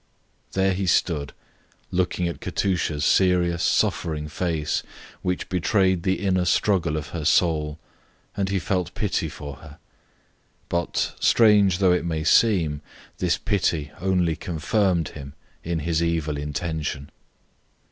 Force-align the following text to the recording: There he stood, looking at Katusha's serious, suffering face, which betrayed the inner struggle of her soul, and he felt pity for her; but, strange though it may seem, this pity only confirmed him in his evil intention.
There 0.53 0.73
he 0.73 0.87
stood, 0.87 1.31
looking 1.91 2.27
at 2.27 2.41
Katusha's 2.41 3.05
serious, 3.05 3.61
suffering 3.63 4.29
face, 4.29 4.81
which 5.21 5.47
betrayed 5.47 6.01
the 6.01 6.25
inner 6.25 6.45
struggle 6.45 6.97
of 6.97 7.09
her 7.09 7.23
soul, 7.23 7.77
and 8.35 8.49
he 8.49 8.57
felt 8.57 8.95
pity 8.95 9.29
for 9.29 9.57
her; 9.57 9.77
but, 10.69 11.13
strange 11.19 11.77
though 11.77 11.91
it 11.93 12.03
may 12.03 12.23
seem, 12.23 12.81
this 13.19 13.37
pity 13.37 13.91
only 14.01 14.35
confirmed 14.35 15.09
him 15.09 15.33
in 15.63 15.81
his 15.81 16.01
evil 16.01 16.35
intention. 16.35 17.11